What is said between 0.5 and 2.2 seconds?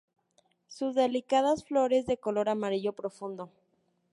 Sus delicadas flores de